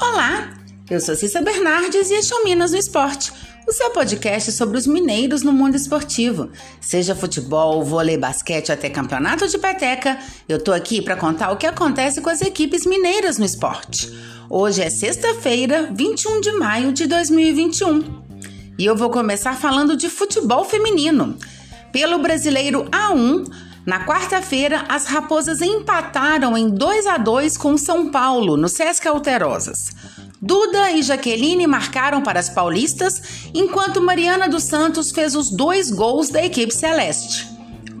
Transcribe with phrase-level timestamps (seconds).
[0.00, 0.54] Olá,
[0.88, 3.30] eu sou Cissa Bernardes e este é o Minas no Esporte,
[3.68, 6.50] o seu podcast sobre os mineiros no mundo esportivo.
[6.80, 10.18] Seja futebol, vôlei, basquete até campeonato de peteca,
[10.48, 14.10] eu tô aqui para contar o que acontece com as equipes mineiras no esporte.
[14.48, 18.22] Hoje é sexta-feira, 21 de maio de 2021.
[18.78, 21.36] E eu vou começar falando de futebol feminino.
[21.92, 28.56] Pelo Brasileiro A1, na quarta-feira, as Raposas empataram em 2 a 2 com São Paulo,
[28.56, 29.90] no Sesc Alterosas.
[30.40, 33.22] Duda e Jaqueline marcaram para as paulistas,
[33.54, 37.48] enquanto Mariana dos Santos fez os dois gols da equipe celeste.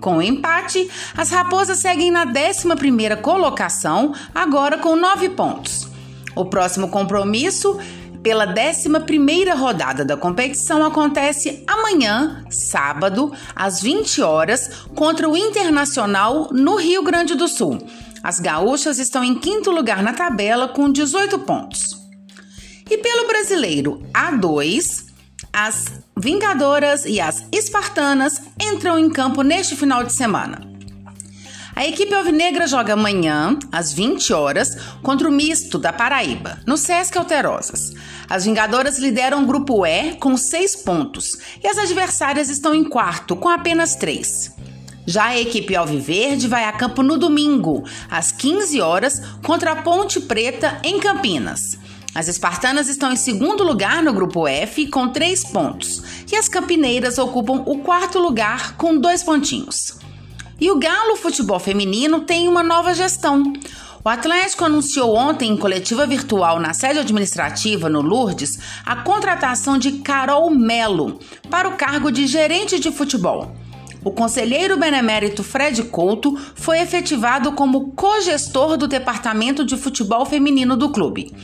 [0.00, 5.86] Com o empate, as Raposas seguem na 11ª colocação, agora com 9 pontos.
[6.34, 7.78] O próximo compromisso
[8.22, 16.76] pela 11ª rodada da competição acontece amanhã, sábado, às 20 horas, contra o Internacional no
[16.76, 17.78] Rio Grande do Sul.
[18.22, 21.98] As gaúchas estão em quinto lugar na tabela com 18 pontos.
[22.90, 25.06] E pelo brasileiro A2,
[25.52, 30.69] as Vingadoras e as Espartanas entram em campo neste final de semana.
[31.80, 37.16] A equipe alvinegra joga amanhã, às 20 horas, contra o misto da Paraíba, no Sesc
[37.16, 37.94] Alterosas.
[38.28, 43.34] As Vingadoras lideram o grupo E com 6 pontos e as adversárias estão em quarto,
[43.34, 44.56] com apenas 3.
[45.06, 50.20] Já a equipe Alviverde vai a campo no domingo, às 15 horas, contra a Ponte
[50.20, 51.78] Preta, em Campinas.
[52.14, 57.16] As espartanas estão em segundo lugar no grupo F com três pontos e as campineiras
[57.16, 59.99] ocupam o quarto lugar com dois pontinhos.
[60.60, 63.42] E o Galo Futebol Feminino tem uma nova gestão.
[64.04, 69.92] O Atlético anunciou ontem em coletiva virtual na sede administrativa no Lourdes a contratação de
[70.00, 73.56] Carol Melo para o cargo de gerente de futebol.
[74.04, 80.90] O conselheiro benemérito Fred Couto foi efetivado como cogestor do departamento de futebol feminino do
[80.90, 81.34] clube.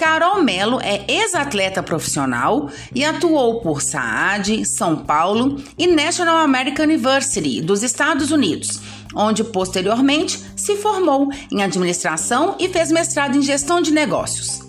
[0.00, 7.60] Carol Melo é ex-atleta profissional e atuou por Saad, São Paulo e National American University
[7.60, 8.80] dos Estados Unidos,
[9.14, 14.62] onde posteriormente se formou em administração e fez mestrado em gestão de negócios.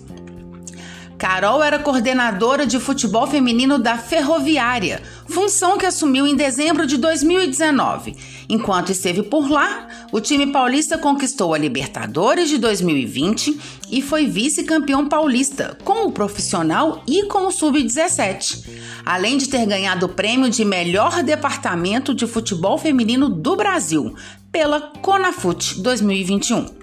[1.16, 5.00] Carol era coordenadora de futebol feminino da Ferroviária,
[5.32, 8.14] função que assumiu em dezembro de 2019.
[8.48, 13.58] Enquanto esteve por lá, o time paulista conquistou a Libertadores de 2020
[13.90, 18.68] e foi vice-campeão paulista, com o profissional e com o sub-17,
[19.04, 24.14] além de ter ganhado o prêmio de melhor departamento de futebol feminino do Brasil
[24.52, 26.81] pela Conafut 2021.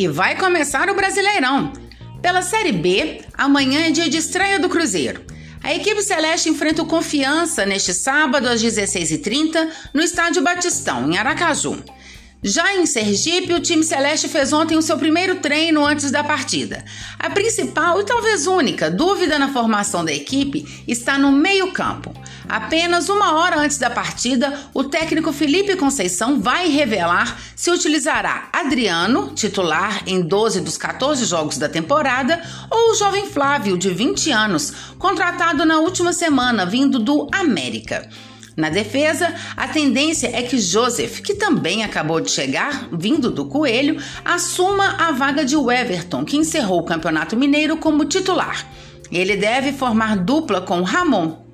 [0.00, 1.74] E vai começar o Brasileirão.
[2.22, 5.22] Pela Série B, amanhã é dia de estreia do Cruzeiro.
[5.62, 11.84] A equipe celeste enfrenta o Confiança neste sábado às 16h30 no Estádio Batistão, em Aracaju.
[12.42, 16.82] Já em Sergipe, o time celeste fez ontem o seu primeiro treino antes da partida.
[17.18, 22.10] A principal e talvez única dúvida na formação da equipe está no meio-campo.
[22.50, 29.32] Apenas uma hora antes da partida, o técnico Felipe Conceição vai revelar se utilizará Adriano,
[29.36, 34.72] titular em 12 dos 14 jogos da temporada, ou o jovem Flávio, de 20 anos,
[34.98, 38.08] contratado na última semana, vindo do América.
[38.56, 44.02] Na defesa, a tendência é que Joseph, que também acabou de chegar, vindo do Coelho,
[44.24, 48.66] assuma a vaga de Everton, que encerrou o Campeonato Mineiro como titular.
[49.08, 51.49] Ele deve formar dupla com Ramon.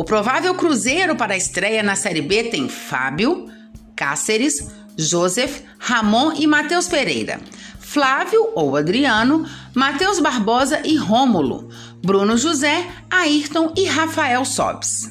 [0.00, 3.50] O provável cruzeiro para a estreia na Série B tem Fábio,
[3.94, 7.38] Cáceres, Joseph, Ramon e Matheus Pereira.
[7.78, 11.68] Flávio ou Adriano, Matheus Barbosa e Rômulo,
[12.02, 15.10] Bruno José, Ayrton e Rafael Sobes.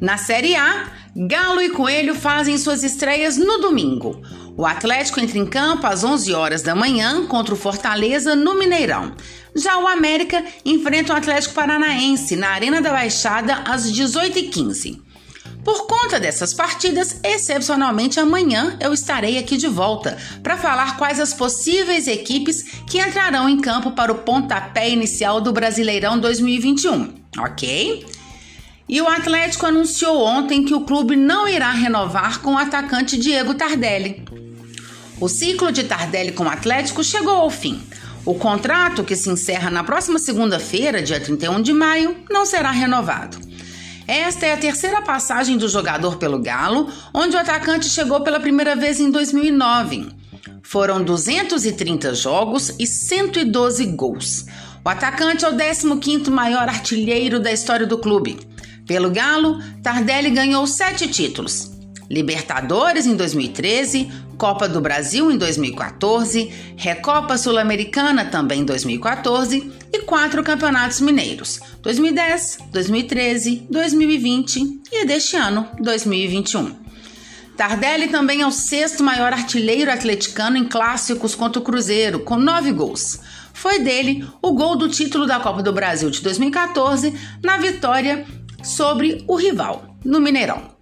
[0.00, 4.22] Na Série A, Galo e Coelho fazem suas estreias no domingo.
[4.58, 9.14] O Atlético entra em campo às 11 horas da manhã contra o Fortaleza no Mineirão.
[9.54, 15.00] Já o América enfrenta o Atlético Paranaense na Arena da Baixada às 18h15.
[15.62, 21.32] Por conta dessas partidas, excepcionalmente amanhã eu estarei aqui de volta para falar quais as
[21.32, 28.04] possíveis equipes que entrarão em campo para o pontapé inicial do Brasileirão 2021, ok?
[28.88, 33.54] E o Atlético anunciou ontem que o clube não irá renovar com o atacante Diego
[33.54, 34.47] Tardelli.
[35.20, 37.82] O ciclo de Tardelli com o Atlético chegou ao fim.
[38.24, 43.36] O contrato, que se encerra na próxima segunda-feira, dia 31 de maio, não será renovado.
[44.06, 48.76] Esta é a terceira passagem do jogador pelo Galo, onde o atacante chegou pela primeira
[48.76, 50.08] vez em 2009.
[50.62, 54.46] Foram 230 jogos e 112 gols.
[54.84, 58.38] O atacante é o 15º maior artilheiro da história do clube.
[58.86, 61.77] Pelo Galo, Tardelli ganhou sete títulos.
[62.10, 70.42] Libertadores em 2013, Copa do Brasil em 2014, Recopa Sul-Americana também em 2014 e quatro
[70.42, 76.76] campeonatos mineiros: 2010, 2013, 2020 e deste ano, 2021.
[77.58, 82.72] Tardelli também é o sexto maior artilheiro atleticano em clássicos contra o Cruzeiro, com nove
[82.72, 83.18] gols.
[83.52, 87.12] Foi dele o gol do título da Copa do Brasil de 2014
[87.42, 88.24] na vitória
[88.62, 90.77] sobre o rival, no Mineirão.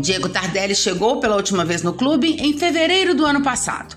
[0.00, 3.96] Diego Tardelli chegou pela última vez no clube em fevereiro do ano passado.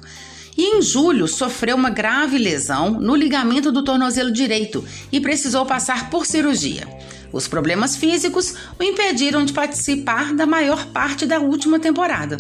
[0.58, 6.10] E em julho sofreu uma grave lesão no ligamento do tornozelo direito e precisou passar
[6.10, 6.88] por cirurgia.
[7.32, 12.38] Os problemas físicos o impediram de participar da maior parte da última temporada.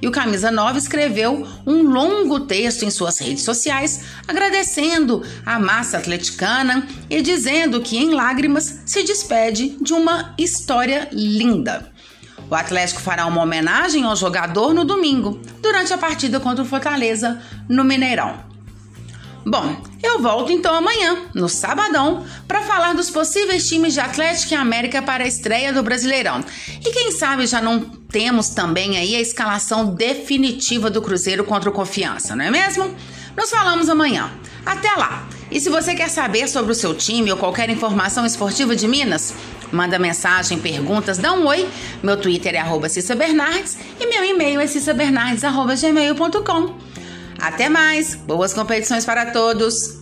[0.00, 5.98] E o Camisa 9 escreveu um longo texto em suas redes sociais agradecendo a massa
[5.98, 11.90] atleticana e dizendo que, em lágrimas, se despede de uma história linda.
[12.50, 17.40] O Atlético fará uma homenagem ao jogador no domingo, durante a partida contra o Fortaleza,
[17.68, 18.48] no Mineirão.
[19.46, 24.56] Bom, eu volto então amanhã, no sabadão, para falar dos possíveis times de Atlético e
[24.56, 26.44] América para a estreia do Brasileirão.
[26.84, 31.72] E quem sabe já não temos também aí a escalação definitiva do Cruzeiro contra o
[31.72, 32.94] Confiança, não é mesmo?
[33.36, 34.30] Nos falamos amanhã.
[34.66, 35.26] Até lá!
[35.50, 39.32] E se você quer saber sobre o seu time ou qualquer informação esportiva de Minas,
[39.72, 41.68] manda mensagem, perguntas, dá um oi.
[42.02, 46.78] Meu Twitter é arroba Cissa Bernardes e meu e-mail é cissabernardes.gmail.com.
[47.40, 48.14] Até mais!
[48.14, 49.97] Boas competições para todos!